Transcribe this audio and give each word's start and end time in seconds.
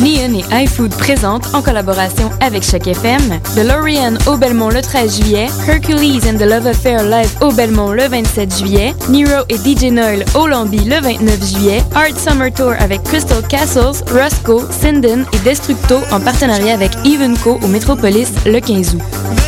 Neon 0.00 0.38
et 0.38 0.64
iFood 0.64 0.94
présentent, 0.94 1.48
en 1.54 1.62
collaboration 1.62 2.30
avec 2.40 2.62
Choc 2.62 2.86
FM, 2.86 3.40
The 3.54 3.64
Lorian 3.66 4.14
au 4.26 4.36
Belmont 4.36 4.68
le 4.68 4.82
13 4.82 5.16
juillet, 5.16 5.48
Hercules 5.66 6.20
and 6.28 6.36
the 6.36 6.42
Love 6.42 6.66
Affair 6.66 7.02
live 7.02 7.30
au 7.40 7.50
Belmont 7.50 7.92
le 7.92 8.06
27 8.06 8.58
juillet, 8.58 8.94
Nero 9.08 9.44
et 9.48 9.56
DJ 9.56 9.90
Noel 9.90 10.24
au 10.34 10.46
Lambi 10.46 10.84
le 10.84 11.00
29 11.00 11.44
juillet, 11.44 11.82
Art 11.94 12.16
Summer 12.18 12.52
Tour 12.52 12.74
avec 12.78 13.02
Crystal 13.04 13.42
Castles, 13.48 14.04
Roscoe, 14.12 14.70
Sinden 14.70 15.24
et 15.32 15.38
Destructo 15.38 15.96
en 16.12 16.20
partenariat 16.20 16.74
avec 16.74 16.92
Evenco 17.04 17.58
au 17.62 17.66
Metropolis 17.66 18.28
le 18.44 18.60
15 18.60 18.96
août. 18.96 19.02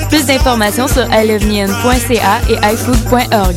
Plus 0.08 0.24
d'informations 0.24 0.88
sur 0.88 1.04
iloveneon.ca 1.12 2.40
et 2.48 2.56
iFood.org. 2.72 3.56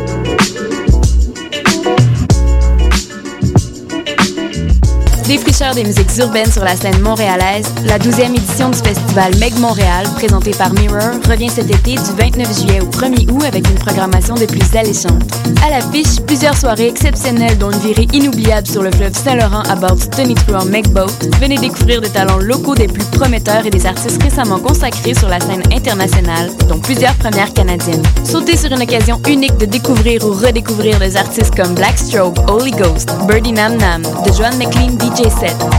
Défricheur 5.31 5.73
des 5.73 5.85
musiques 5.85 6.17
urbaines 6.17 6.51
sur 6.51 6.65
la 6.65 6.75
scène 6.75 6.99
montréalaise, 6.99 7.65
la 7.85 7.97
12e 7.97 8.35
édition 8.35 8.67
du 8.67 8.77
festival 8.79 9.33
Meg 9.39 9.57
Montréal, 9.59 10.05
présenté 10.15 10.51
par 10.51 10.73
Mirror, 10.73 11.21
revient 11.29 11.47
cet 11.47 11.71
été 11.73 11.93
du 11.93 12.11
29 12.19 12.59
juillet 12.59 12.81
au 12.81 12.87
1er 12.87 13.31
août 13.31 13.45
avec 13.45 13.65
une 13.69 13.75
programmation 13.75 14.35
des 14.35 14.45
plus 14.45 14.75
alléchantes. 14.75 15.23
À 15.65 15.69
l'affiche, 15.69 16.19
plusieurs 16.27 16.57
soirées 16.57 16.89
exceptionnelles 16.89 17.57
dont 17.57 17.71
une 17.71 17.79
virée 17.79 18.09
inoubliable 18.11 18.67
sur 18.67 18.83
le 18.83 18.91
fleuve 18.91 19.13
Saint-Laurent 19.13 19.61
à 19.69 19.75
bord 19.77 19.95
du 19.95 20.05
Tony 20.09 20.35
True 20.35 20.65
Meg 20.69 20.89
Boat. 20.89 21.07
Venez 21.39 21.55
découvrir 21.55 22.01
des 22.01 22.09
talents 22.09 22.39
locaux 22.39 22.75
des 22.75 22.87
plus 22.87 23.05
prometteurs 23.05 23.65
et 23.65 23.69
des 23.69 23.85
artistes 23.85 24.21
récemment 24.21 24.59
consacrés 24.59 25.13
sur 25.13 25.29
la 25.29 25.39
scène 25.39 25.63
internationale, 25.71 26.51
dont 26.67 26.79
plusieurs 26.79 27.15
premières 27.15 27.53
canadiennes. 27.53 28.03
Sautez 28.25 28.57
sur 28.57 28.73
une 28.73 28.81
occasion 28.81 29.21
unique 29.29 29.55
de 29.55 29.65
découvrir 29.65 30.25
ou 30.25 30.33
redécouvrir 30.33 30.99
des 30.99 31.15
artistes 31.15 31.55
comme 31.55 31.73
Blackstroke, 31.73 32.35
Holy 32.49 32.71
Ghost, 32.71 33.09
Birdie 33.29 33.53
Nam 33.53 33.77
Nam, 33.77 34.01
The 34.25 34.35
Joan 34.35 34.57
McLean 34.57 34.97
DJ 34.99 35.20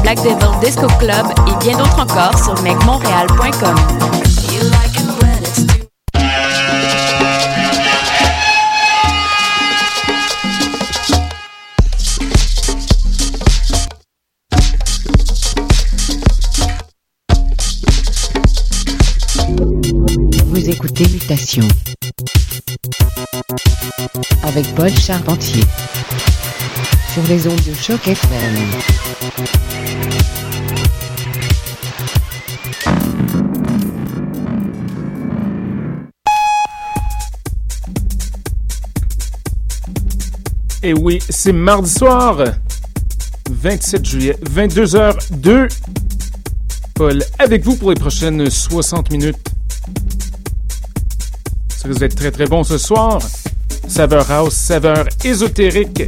Black 0.02 0.22
Devil 0.22 0.60
Disco 0.60 0.86
Club 1.00 1.26
et 1.48 1.64
bien 1.64 1.76
d'autres 1.76 1.98
encore 1.98 2.38
sur 2.38 2.62
mecmontréal.com. 2.62 3.74
Vous 20.46 20.70
écoutez 20.70 21.08
Mutation 21.08 21.66
avec 24.44 24.72
Paul 24.76 24.96
Charpentier 24.96 25.64
sur 27.12 27.22
les 27.24 27.46
ondes 27.48 27.60
de 27.66 27.74
choc 27.74 28.06
FM. 28.06 29.21
Et 40.84 40.94
oui, 40.94 41.20
c'est 41.28 41.52
mardi 41.52 41.88
soir, 41.88 42.42
27 43.48 44.04
juillet, 44.04 44.36
22h02. 44.52 45.68
Paul, 46.94 47.22
avec 47.38 47.64
vous 47.64 47.76
pour 47.76 47.90
les 47.90 47.94
prochaines 47.94 48.50
60 48.50 49.12
minutes. 49.12 49.38
Ça 51.68 51.86
risque 51.86 52.00
d'être 52.00 52.16
très 52.16 52.32
très 52.32 52.46
bon 52.46 52.64
ce 52.64 52.78
soir. 52.78 53.20
Saveur 53.86 54.28
house, 54.28 54.54
saveur 54.54 55.06
ésotérique, 55.24 56.02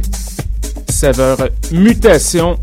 saveur 0.89 1.37
mutation. 1.71 2.59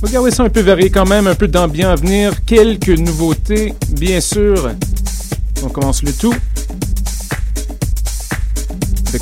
Regardez 0.00 0.30
ça 0.30 0.44
un 0.44 0.48
peu 0.48 0.62
varié 0.62 0.88
quand 0.88 1.06
même, 1.06 1.26
un 1.26 1.34
peu 1.34 1.48
d'ambiance 1.48 1.92
à 1.92 1.96
venir, 1.96 2.44
quelques 2.46 2.98
nouveautés, 2.98 3.74
bien 3.90 4.22
sûr. 4.22 4.70
On 5.62 5.68
commence 5.68 6.02
le 6.02 6.14
tout 6.14 6.34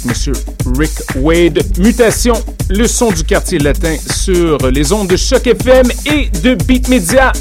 Monsieur 0.06 0.33
Rick 0.78 0.93
Wade. 1.17 1.61
Mutation, 1.78 2.34
le 2.69 2.87
son 2.87 3.11
du 3.11 3.25
quartier 3.25 3.59
latin 3.59 3.97
sur 4.15 4.59
les 4.71 4.93
ondes 4.93 5.09
de 5.09 5.17
Choc 5.17 5.47
FM 5.47 5.91
et 6.06 6.28
de 6.43 6.55
Beat 6.55 6.89
Media. 6.89 7.33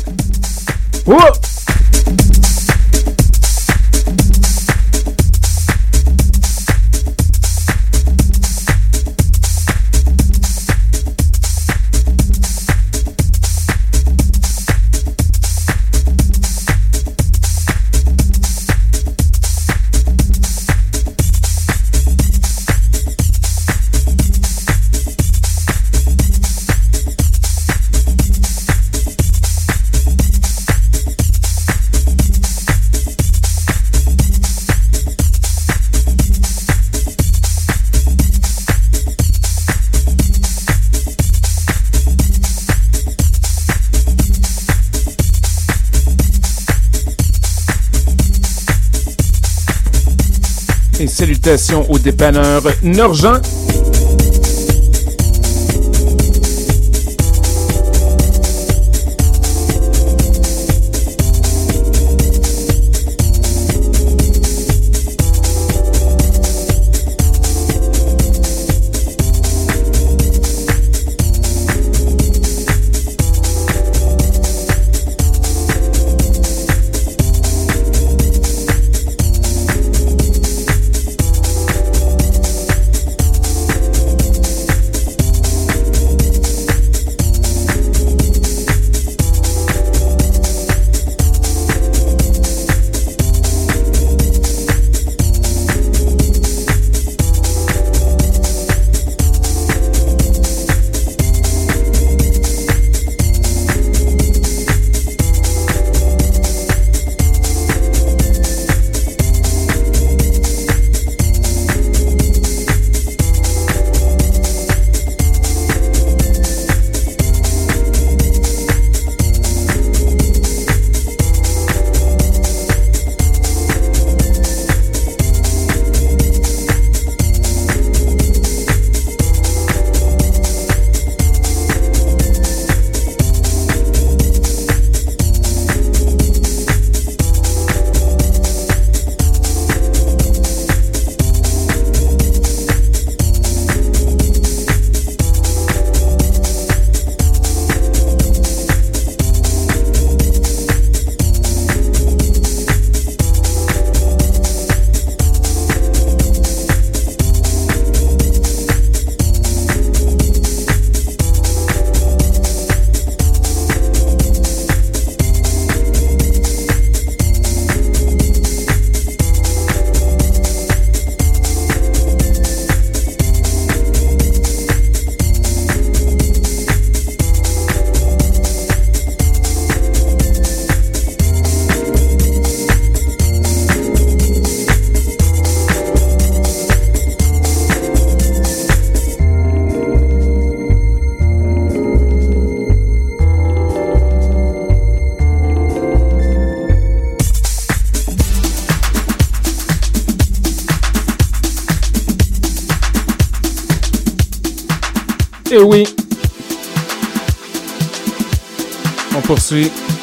Et 51.46 51.58
salutations 51.58 51.86
au 51.92 52.00
dépanneur 52.00 52.64
Norgent. 52.82 53.40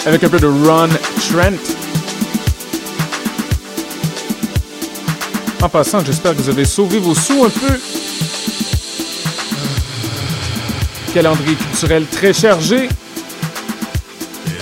Avec 0.06 0.22
un 0.22 0.28
peu 0.28 0.38
de 0.38 0.46
Ron 0.46 0.88
Trent. 1.28 1.56
En 5.60 5.68
passant, 5.68 6.04
j'espère 6.04 6.36
que 6.36 6.42
vous 6.42 6.48
avez 6.48 6.64
sauvé 6.64 6.98
vos 6.98 7.14
sous 7.14 7.44
un 7.44 7.50
peu. 7.50 7.78
Calendrier 11.14 11.56
culturel 11.56 12.06
très 12.06 12.32
chargé. 12.32 12.88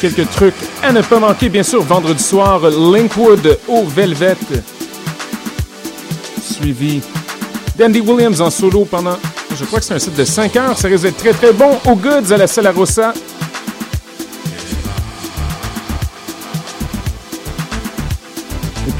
Quelques 0.00 0.30
trucs 0.30 0.54
à 0.82 0.92
ne 0.92 1.02
pas 1.02 1.18
manquer, 1.18 1.48
bien 1.48 1.62
sûr. 1.62 1.82
Vendredi 1.82 2.22
soir, 2.22 2.60
Linkwood 2.70 3.58
au 3.68 3.84
Velvet. 3.84 4.36
Suivi 6.42 7.02
d'Andy 7.76 8.00
Williams 8.00 8.40
en 8.40 8.50
solo 8.50 8.84
pendant, 8.84 9.18
je 9.58 9.64
crois 9.64 9.80
que 9.80 9.84
c'est 9.84 9.94
un 9.94 9.98
set 9.98 10.14
de 10.14 10.24
5 10.24 10.56
heures. 10.56 10.78
Ça 10.78 10.88
risque 10.88 11.02
d'être 11.02 11.18
très 11.18 11.32
très 11.32 11.52
bon. 11.52 11.78
Au 11.86 11.96
Goods 11.96 12.32
à 12.32 12.36
la 12.38 12.46
Sala 12.46 12.72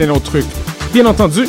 plein 0.00 0.14
d'autres 0.14 0.30
trucs. 0.30 0.46
Bien 0.94 1.04
entendu. 1.04 1.46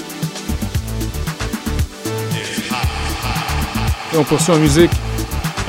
Et 4.13 4.17
on 4.17 4.23
poursuit 4.25 4.51
en 4.51 4.57
musique. 4.57 4.91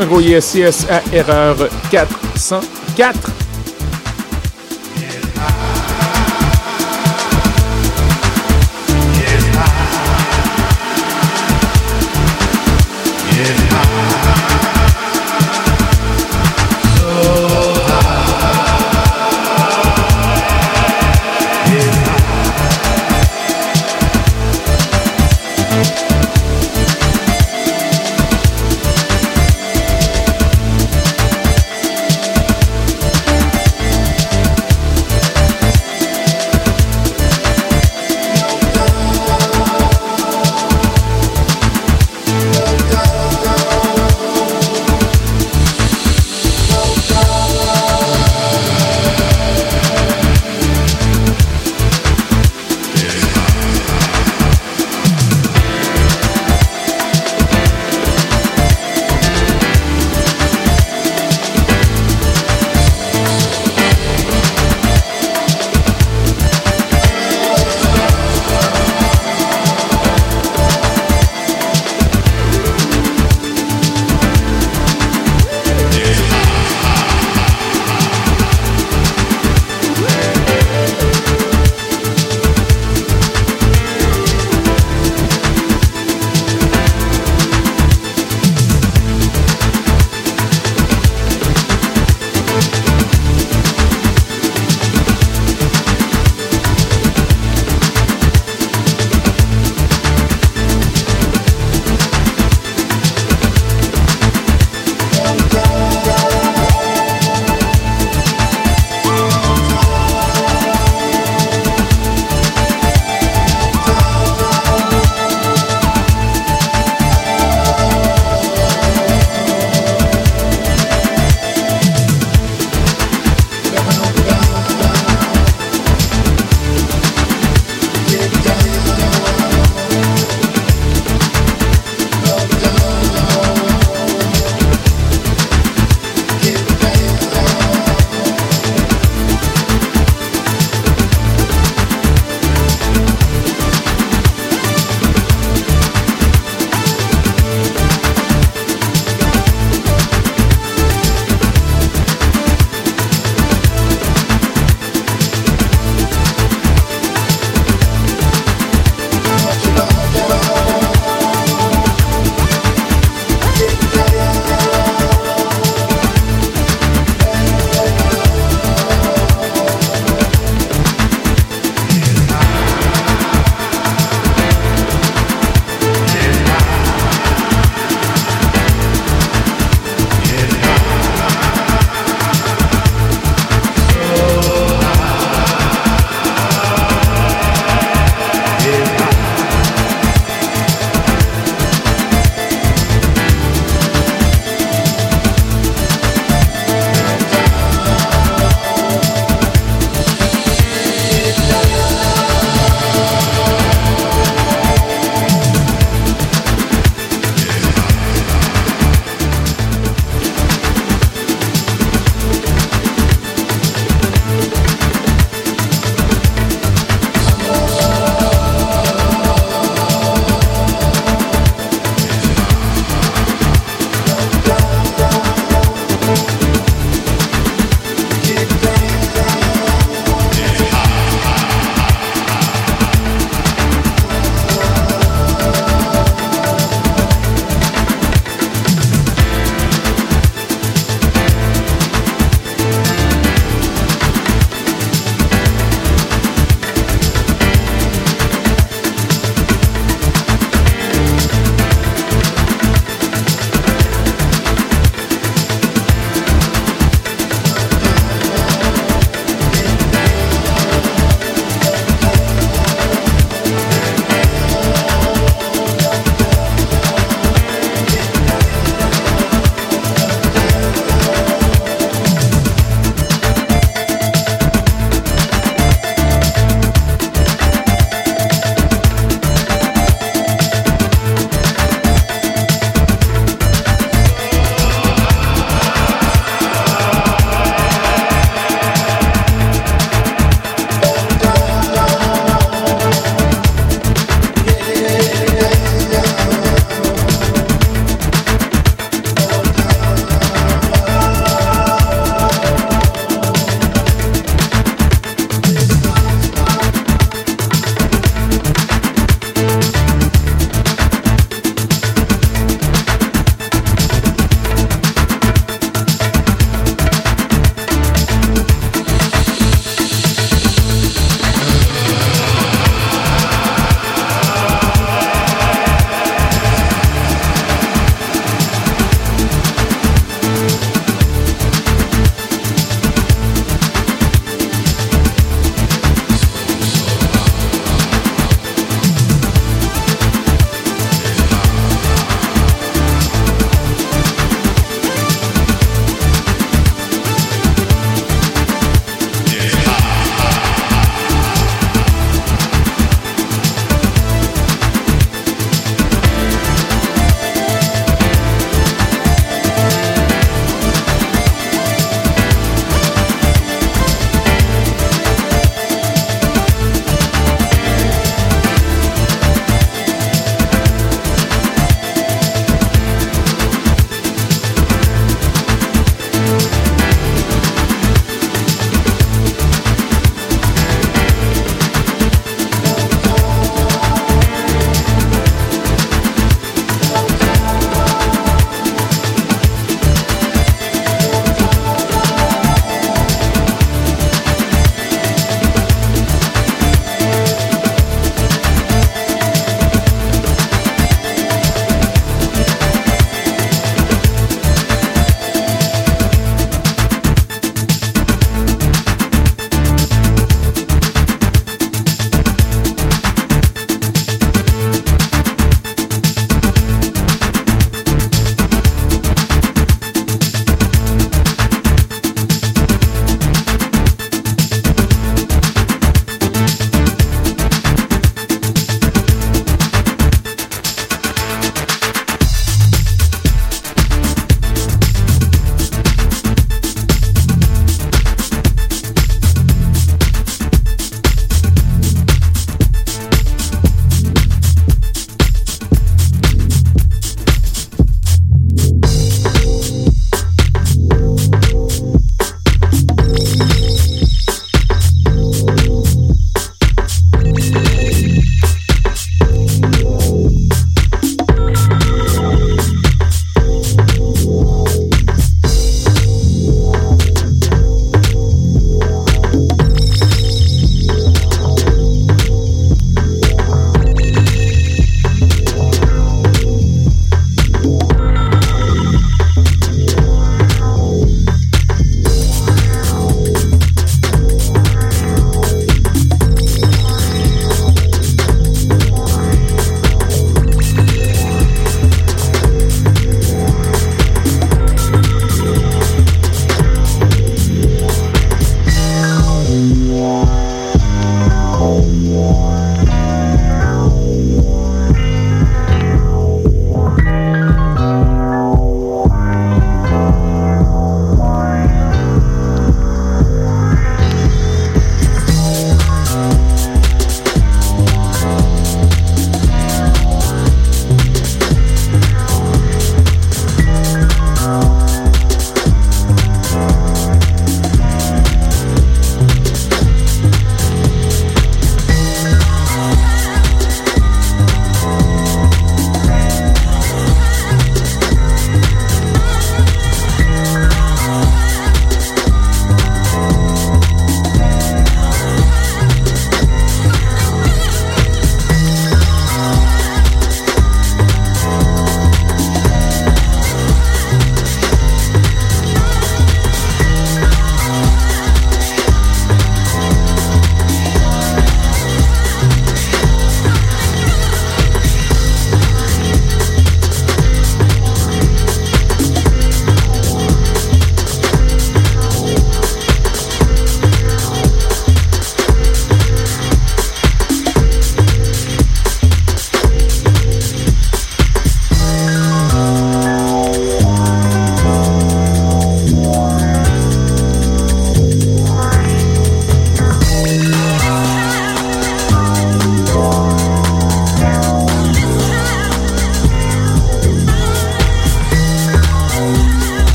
Un 0.00 0.06
gros 0.06 0.20
yes 0.20 0.56
à 0.90 1.00
erreur 1.14 1.56
404. 1.92 3.31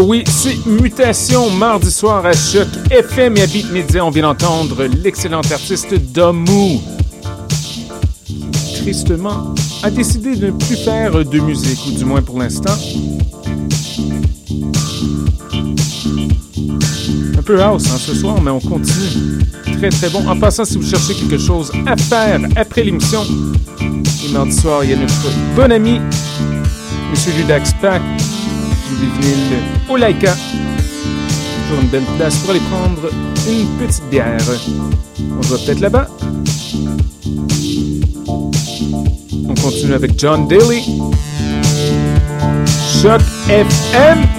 Oui, 0.00 0.24
c'est 0.26 0.66
Mutation 0.66 1.50
mardi 1.50 1.90
soir 1.90 2.24
à 2.26 2.32
Choc 2.32 2.66
FM 2.90 3.36
et 3.36 3.42
à 3.42 3.46
Beat. 3.46 3.66
On 4.00 4.10
vient 4.10 4.22
d'entendre 4.22 4.84
l'excellent 4.84 5.40
artiste 5.40 5.94
Damu. 6.12 6.80
Tristement, 8.80 9.54
a 9.82 9.90
décidé 9.90 10.36
de 10.36 10.46
ne 10.46 10.50
plus 10.52 10.76
faire 10.76 11.24
de 11.24 11.38
musique, 11.38 11.78
ou 11.86 11.92
du 11.92 12.04
moins 12.04 12.22
pour 12.22 12.38
l'instant. 12.38 12.76
Un 17.38 17.42
peu 17.42 17.60
house 17.60 17.84
hein, 17.86 17.98
ce 17.98 18.14
soir, 18.14 18.40
mais 18.40 18.50
on 18.50 18.60
continue. 18.60 19.40
Très 19.78 19.90
très 19.90 20.10
bon. 20.10 20.26
En 20.28 20.38
passant, 20.38 20.64
si 20.64 20.76
vous 20.76 20.88
cherchez 20.88 21.14
quelque 21.14 21.38
chose 21.38 21.72
à 21.86 21.96
faire 21.96 22.40
après 22.56 22.84
l'émission, 22.84 23.24
mardi 24.32 24.52
soir, 24.52 24.84
il 24.84 24.90
y 24.90 24.92
a 24.92 24.96
notre 24.96 25.30
bon 25.54 25.72
ami, 25.72 26.00
Monsieur 27.10 27.32
Ludax 27.38 27.72
Pack, 27.80 28.02
du 28.98 29.06
vinyle 29.20 29.58
au 29.88 29.96
Laika. 29.96 30.34
Toujours 30.34 31.82
une 31.82 31.88
belle 31.88 32.04
place 32.16 32.36
pour 32.38 32.50
aller 32.50 32.60
prendre 32.70 33.10
une 33.48 33.86
petite 33.86 34.08
bière. 34.10 34.38
On 35.38 35.42
se 35.42 35.48
voit 35.48 35.58
peut-être 35.58 35.80
là-bas. 35.80 36.08
On 39.48 39.54
continue 39.54 39.94
avec 39.94 40.18
John 40.18 40.46
Daly. 40.48 40.84
Choc 43.02 43.20
FM. 43.48 44.35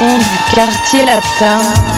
Du 0.00 0.54
quartier 0.54 1.04
latin. 1.04 1.97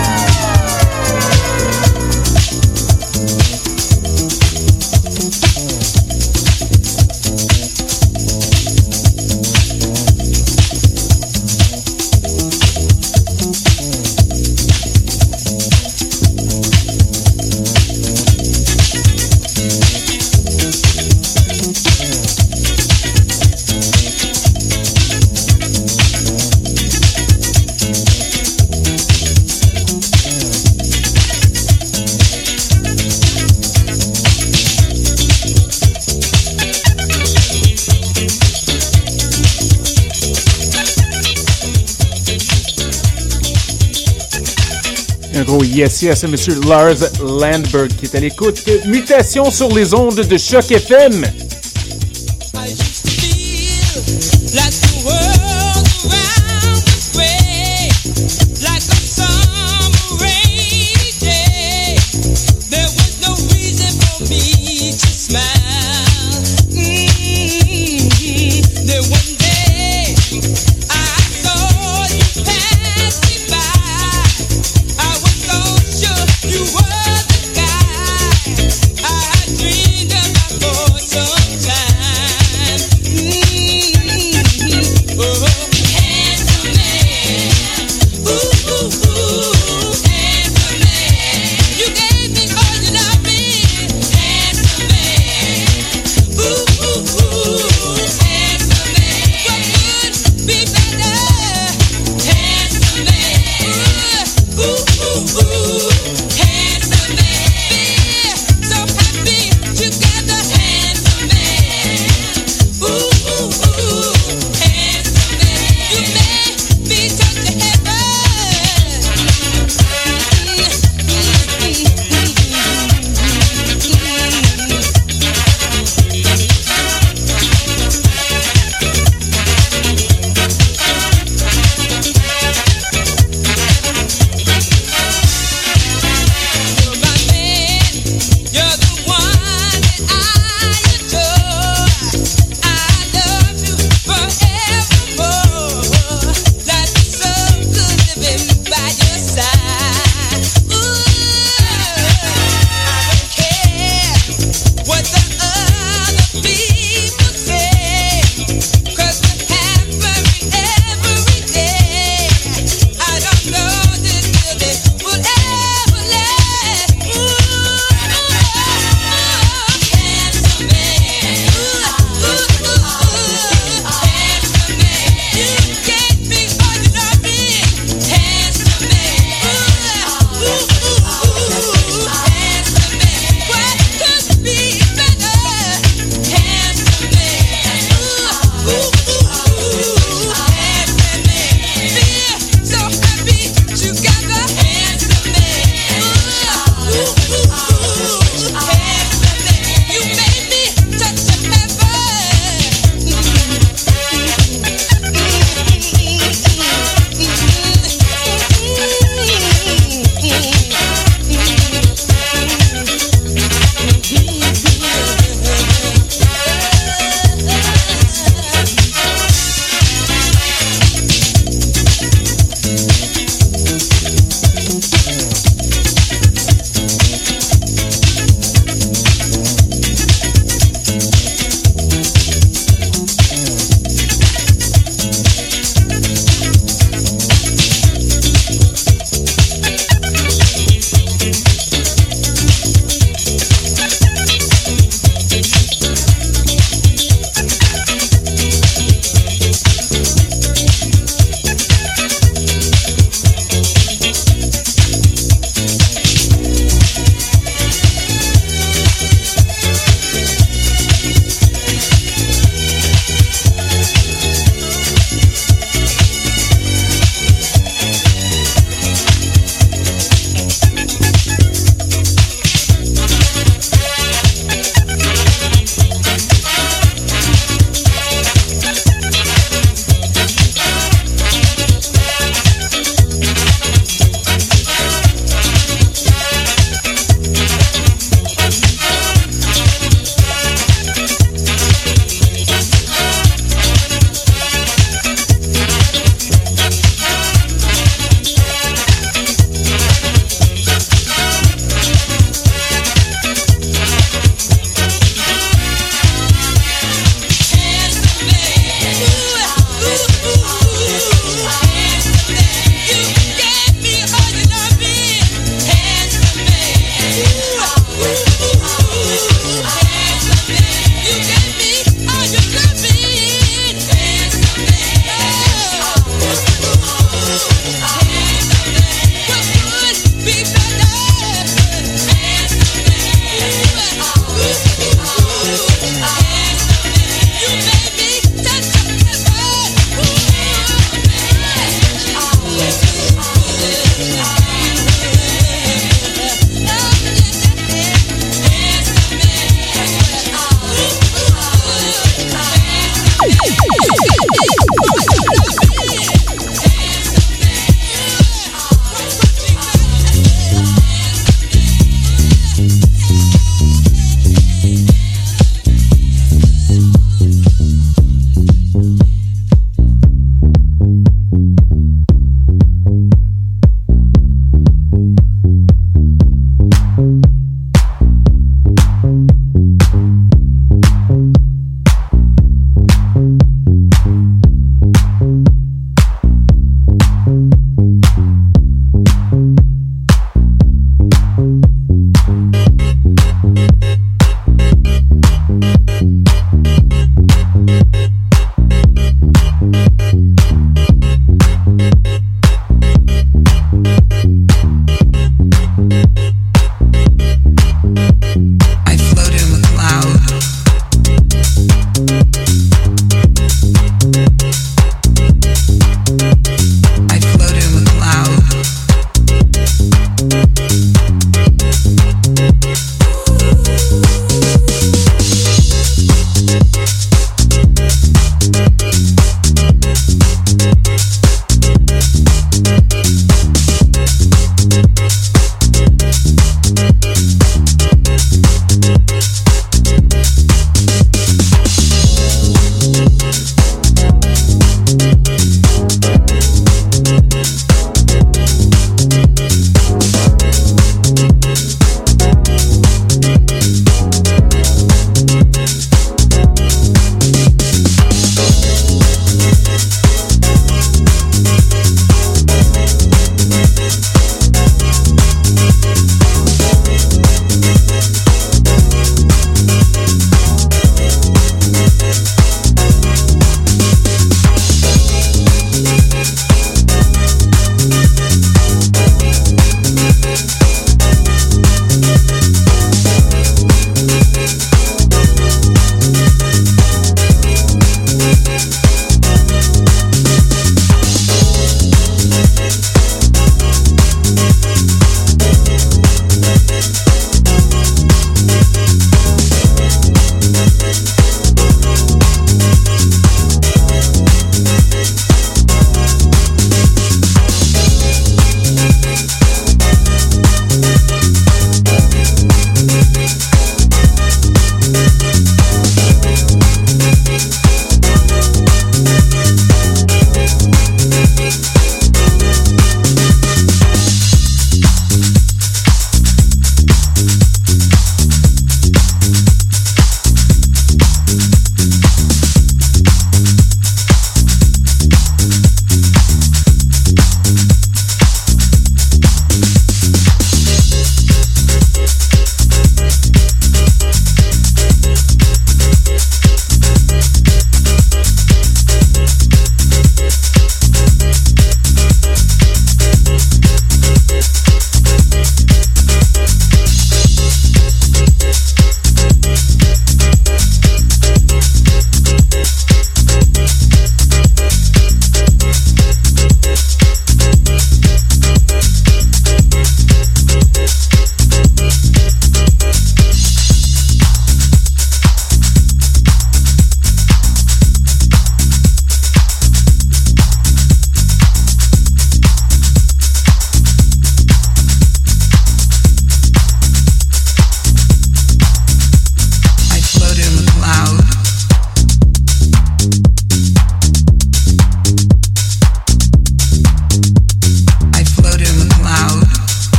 Yes 45.80 46.24
à 46.24 46.28
Monsieur 46.28 46.60
Lars 46.68 47.10
Landberg 47.22 47.88
qui 47.96 48.04
est 48.04 48.14
à 48.14 48.20
l'écoute. 48.20 48.62
Mutation 48.84 49.50
sur 49.50 49.74
les 49.74 49.94
ondes 49.94 50.20
de 50.20 50.36
Choc 50.36 50.70
FM. 50.70 51.24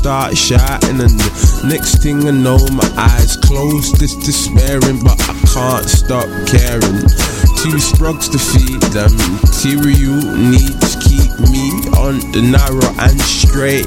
Start 0.00 0.36
shouting 0.36 1.00
and 1.00 1.14
the 1.20 1.66
next 1.68 2.02
thing 2.02 2.26
I 2.26 2.32
know 2.32 2.58
my 2.72 2.88
eyes 2.96 3.36
closed 3.36 4.02
it's 4.02 4.16
despairing 4.16 5.04
but 5.04 5.20
I 5.28 5.34
can't 5.54 5.88
stop 5.88 6.26
caring. 6.50 7.04
Two 7.60 7.78
sprugs 7.78 8.28
to 8.30 8.38
feed 8.38 8.80
them 8.90 9.12
material 9.38 10.18
needs 10.34 10.96
keep 10.96 11.30
me 11.46 11.70
on 11.94 12.18
the 12.32 12.42
narrow 12.42 12.90
and 12.98 13.20
straight 13.20 13.86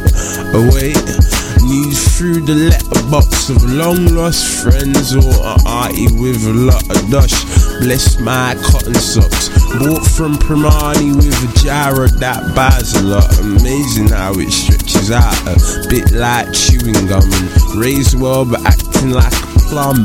away 0.54 1.43
News 1.64 2.18
through 2.18 2.41
the 2.41 2.55
letterbox 2.70 3.49
of 3.49 3.64
long 3.64 4.05
lost 4.07 4.64
friends 4.64 5.16
or 5.16 5.24
a 5.24 5.55
arty 5.66 6.07
with 6.20 6.43
a 6.45 6.53
lot 6.53 6.84
of 6.91 7.09
dust. 7.09 7.47
Bless 7.80 8.20
my 8.20 8.55
cotton 8.68 8.93
socks. 8.95 9.49
Bought 9.80 10.05
from 10.05 10.36
Primani 10.36 11.16
with 11.16 11.34
a 11.34 11.66
jar 11.66 12.07
that 12.20 12.53
buys 12.53 12.93
a 12.95 13.01
lot 13.01 13.39
Amazing 13.39 14.09
how 14.09 14.34
it 14.36 14.51
stretches 14.51 15.09
out. 15.09 15.34
A 15.47 15.55
bit 15.89 16.11
like 16.11 16.51
chewing 16.51 17.07
gum. 17.07 17.24
And 17.32 17.76
raised 17.80 18.20
well 18.20 18.43
but 18.43 18.59
acting 18.66 19.11
like 19.11 19.34
a 19.34 19.59
plum. 19.72 20.03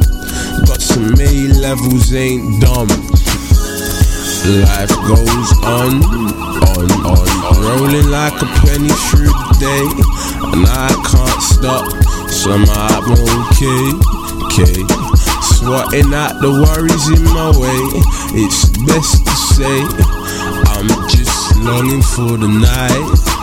Got 0.64 0.80
some 0.80 1.12
A 1.18 1.48
levels, 1.59 2.14
ain't 2.14 2.62
dumb. 2.62 2.88
Life 4.48 4.94
goes 5.04 5.50
on, 5.66 6.00
on, 6.64 6.88
on, 7.04 7.28
rolling 7.61 8.09
like 8.09 8.32
a 8.40 8.46
penny 8.64 8.88
through 9.11 9.28
the 9.28 9.56
day, 9.61 9.84
and 10.53 10.66
I 10.66 10.88
can't 11.07 11.42
stop. 11.42 11.86
Somehow 12.30 13.01
I'm 13.01 13.12
okay, 13.12 13.84
okay. 14.46 14.78
Swatting 15.40 16.14
out 16.14 16.40
the 16.40 16.51
worries 16.64 17.07
in 17.09 17.24
my 17.34 17.51
way. 17.57 17.82
It's 18.38 18.68
best 18.86 19.24
to 19.26 19.34
say 19.55 19.78
I'm 20.74 20.88
just 21.09 21.57
longing 21.59 22.03
for 22.03 22.36
the 22.36 22.49
night. 22.49 23.38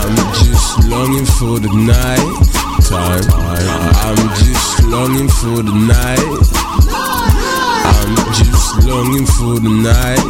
I'm 0.00 0.16
just 0.34 0.88
longing 0.88 1.26
for 1.26 1.58
the 1.58 1.72
night 1.74 2.56
time. 2.86 3.24
I'm 4.06 4.20
just 4.38 4.84
longing 4.84 5.28
for 5.28 5.62
the 5.62 5.74
night. 5.74 6.56
I'm 7.96 8.14
just 8.32 8.86
longing 8.86 9.26
for 9.26 9.58
the 9.58 9.72
night 9.82 10.22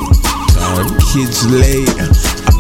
time. 0.57 0.89
Kids 1.13 1.45
late, 1.53 1.93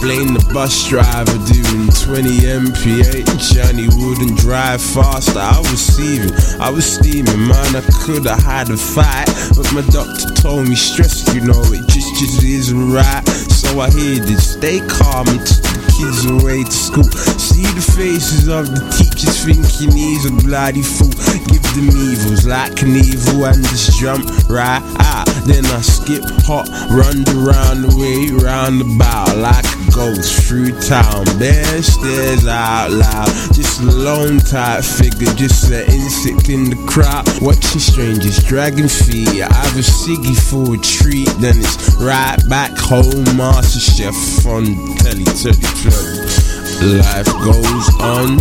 blame 0.01 0.34
the 0.34 0.44
bus 0.53 0.88
driver 0.88 1.38
doing 1.49 1.88
20 1.88 2.47
mph. 2.47 3.26
Johnny 3.53 3.88
wouldn't 3.97 4.38
drive 4.38 4.80
faster. 4.80 5.38
I 5.38 5.59
was 5.59 5.80
steaming, 5.80 6.32
I 6.61 6.70
was 6.70 6.84
steaming, 6.84 7.47
man. 7.47 7.76
I 7.76 7.82
could 8.05 8.26
have 8.26 8.42
had 8.42 8.70
a 8.70 8.76
fight, 8.76 9.28
but 9.57 9.66
my 9.72 9.82
doctor 9.92 10.32
told 10.34 10.68
me 10.68 10.74
stress, 10.74 11.26
you 11.34 11.40
know, 11.40 11.61
it 11.72 11.86
just 11.88 12.11
just 12.18 12.42
isn't 12.42 12.92
right. 12.92 13.26
So 13.53 13.80
I 13.80 13.90
hear 13.90 14.20
this, 14.20 14.55
stay 14.55 14.80
calm 14.86 15.28
and 15.28 15.40
took 15.44 15.62
the 15.62 15.82
kids 15.97 16.24
away 16.26 16.64
to 16.64 16.70
school. 16.70 17.09
See 17.36 17.66
the 17.74 17.84
faces 17.84 18.49
of 18.49 18.68
the 18.68 18.80
teachers 18.92 19.44
thinking 19.44 19.97
he's 19.97 20.26
a 20.26 20.32
bloody 20.44 20.82
fool. 20.82 21.12
Give 21.49 21.62
them 21.74 21.88
evils 21.92 22.47
like 22.47 22.82
an 22.82 22.97
evil 22.97 23.44
and 23.47 23.62
just 23.64 23.99
jump 23.99 24.24
right 24.49 24.82
out. 25.01 25.26
Then 25.47 25.64
I 25.66 25.80
skip 25.80 26.24
hot, 26.42 26.68
run 26.90 27.22
around 27.36 27.86
the 27.86 27.92
way, 27.94 28.32
round 28.34 28.82
about 28.82 29.36
like 29.36 29.76
ghost 29.97 30.47
through 30.47 30.78
town. 30.78 31.24
Bare 31.40 31.82
stairs 31.82 32.47
out 32.47 32.90
loud, 32.92 33.32
just 33.57 33.80
a 33.80 33.84
lone 33.84 34.38
type 34.38 34.84
figure, 34.84 35.32
just 35.34 35.72
an 35.72 35.88
insect 35.90 36.51
in 36.51 36.68
the 36.68 36.76
crowd. 36.86 37.24
Watching 37.40 37.80
strangers 37.80 38.44
dragging 38.44 38.88
feet. 38.88 39.40
I 39.40 39.49
have 39.49 39.74
a 39.74 39.80
ciggy 39.80 40.36
for 40.36 40.76
a 40.76 40.78
treat, 40.78 41.32
then 41.40 41.57
it's 41.57 41.97
right 41.97 42.36
back 42.49 42.76
home. 42.76 43.24
Master 43.36 43.80
Chef 43.80 44.14
on 44.47 44.64
telly, 45.01 45.24
telly, 45.24 45.64
telly. 45.80 46.47
Life 46.76 47.32
goes 47.40 47.88
on, 48.05 48.36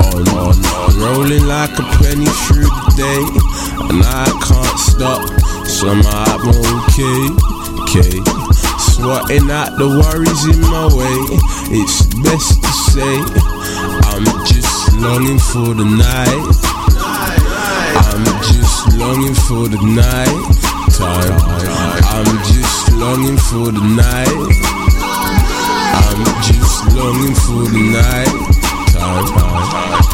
on, 0.00 0.24
on, 0.32 0.56
on, 0.64 0.98
rolling 0.98 1.44
like 1.44 1.76
a 1.78 1.84
penny 2.00 2.24
through 2.48 2.64
the 2.64 2.94
day, 2.96 3.22
and 3.92 4.00
I 4.02 4.24
can't 4.48 4.78
stop. 4.80 5.28
Somehow 5.68 6.40
I'm 6.40 6.56
okay, 6.88 7.20
okay. 7.84 8.55
Swatting 8.96 9.50
out 9.50 9.76
the 9.76 9.86
worries 9.86 10.44
in 10.48 10.58
my 10.72 10.88
way. 10.88 11.20
It's 11.68 12.06
best 12.24 12.62
to 12.62 12.72
say 12.88 13.20
I'm 14.08 14.24
just 14.46 14.96
longing 14.96 15.38
for 15.38 15.74
the 15.76 15.84
night. 15.84 16.56
I'm 18.08 18.24
just 18.40 18.96
longing 18.96 19.34
for 19.34 19.68
the 19.68 19.76
night 19.84 20.32
time. 20.96 21.28
I'm 22.08 22.42
just 22.48 22.90
longing 22.92 23.36
for 23.36 23.70
the 23.70 23.84
night. 23.84 24.32
I'm 26.00 26.24
just 26.40 26.88
longing 26.96 27.34
for 27.34 27.68
the 27.68 27.82
night 27.92 28.32
time. 28.96 30.05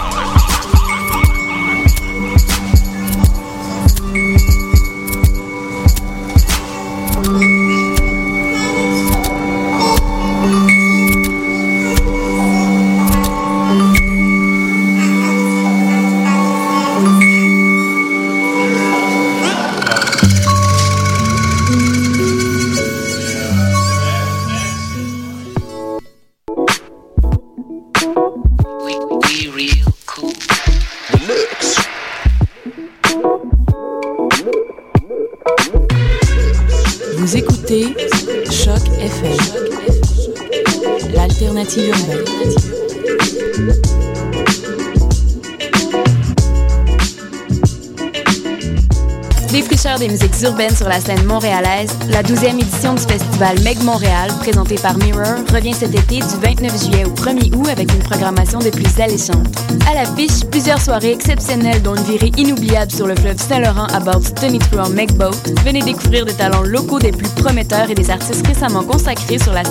Urbaines 50.43 50.75
sur 50.75 50.89
la 50.89 51.01
scène 51.01 51.25
montréalaise, 51.25 51.97
la 52.09 52.23
12e 52.23 52.61
édition 52.61 52.95
du 52.95 53.03
festival 53.03 53.61
Meg 53.63 53.83
Montréal, 53.83 54.31
présenté 54.41 54.75
par 54.77 54.97
Mirror, 54.99 55.45
revient 55.53 55.75
cet 55.75 55.95
été 55.95 56.17
du 56.17 56.37
29 56.43 56.85
juillet 56.85 57.05
au 57.05 57.11
1er 57.11 57.55
août 57.55 57.69
avec 57.71 57.93
une 57.93 58.01
programmation 58.01 58.59
des 58.59 58.71
plus 58.71 59.01
alléchantes. 59.01 59.47
À 59.91 59.95
l'affiche, 59.95 60.45
plusieurs 60.51 60.81
soirées 60.81 61.13
exceptionnelles 61.13 61.83
dont 61.83 61.95
une 61.95 62.03
virée 62.03 62.33
inoubliable 62.37 62.91
sur 62.91 63.07
le 63.07 63.15
fleuve 63.15 63.39
Saint-Laurent 63.39 63.87
à 63.87 64.01
bord 64.01 64.21
du 64.21 64.33
Tony 64.33 64.59
Truant 64.59 64.91
Meg 64.91 65.13
Boat. 65.13 65.31
Venez 65.65 65.83
découvrir 65.83 66.27
des 66.27 66.35
talents 66.35 66.63
locaux 66.63 66.99
des 66.99 67.13
plus 67.13 67.29
prometteurs 67.29 67.91
et 67.91 67.95
des 67.95 68.11
artistes 68.11 68.47
récemment 68.47 68.83
consacrés 68.83 69.39
sur 69.39 69.53
la 69.53 69.65
scène 69.65 69.71